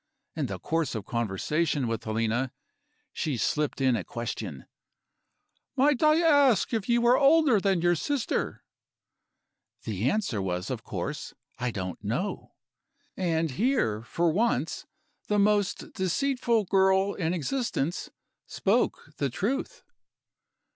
In 0.35 0.47
the 0.47 0.57
course 0.57 0.95
of 0.95 1.05
conversation 1.05 1.87
with 1.87 2.03
Helena, 2.05 2.51
she 3.13 3.37
slipped 3.37 3.79
in 3.79 3.95
a 3.95 4.03
question: 4.03 4.65
'Might 5.77 6.01
I 6.01 6.17
ask 6.19 6.73
if 6.73 6.89
you 6.89 7.05
are 7.05 7.19
older 7.19 7.59
than 7.59 7.81
your 7.83 7.93
sister?' 7.93 8.63
The 9.83 10.09
answer 10.09 10.41
was, 10.41 10.71
of 10.71 10.81
course: 10.83 11.35
'I 11.59 11.69
don't 11.69 12.03
know.' 12.03 12.55
And 13.15 13.51
here, 13.51 14.01
for 14.01 14.31
once, 14.31 14.87
the 15.27 15.37
most 15.37 15.93
deceitful 15.93 16.65
girl 16.65 17.13
in 17.13 17.35
existence 17.35 18.09
spoke 18.47 19.11
the 19.17 19.29
truth. 19.29 19.83